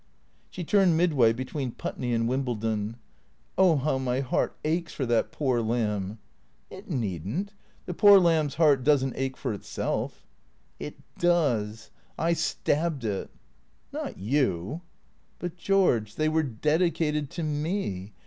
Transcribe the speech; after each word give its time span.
She 0.49 0.63
turned 0.63 0.97
midway 0.97 1.31
between 1.31 1.73
Putney 1.73 2.11
and 2.11 2.27
Wimbledon." 2.27 2.95
Oh, 3.55 3.75
how 3.75 3.99
my 3.99 4.19
heart 4.21 4.57
aches 4.65 4.91
for 4.93 5.05
that 5.05 5.31
poor 5.31 5.61
lamb."" 5.61 6.17
It 6.71 6.89
need 6.89 7.23
n't. 7.27 7.53
The 7.85 7.93
poor 7.93 8.17
lamb's 8.19 8.55
heart 8.55 8.83
does 8.83 9.05
n't 9.05 9.13
ache 9.15 9.37
for 9.37 9.53
itself."" 9.53 10.25
It 10.89 10.95
does. 11.19 11.91
I 12.17 12.33
stabbed 12.33 13.03
it."" 13.03 13.29
Not 13.93 14.17
you!"" 14.17 14.81
But, 15.37 15.55
George— 15.55 16.15
they 16.15 16.29
were 16.29 16.41
dedicated 16.41 17.29
to 17.29 17.43
me. 17.43 18.13